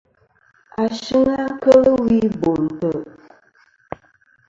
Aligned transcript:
Ashɨng 0.83 1.27
a 1.41 1.43
kel 1.61 1.83
wi 2.05 2.19
Bo 2.39 2.51
ntè. 2.65 2.91